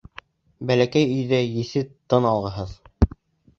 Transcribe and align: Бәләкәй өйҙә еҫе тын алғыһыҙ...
Бәләкәй 0.71 1.11
өйҙә 1.17 1.43
еҫе 1.43 1.85
тын 2.13 2.29
алғыһыҙ... 2.33 2.75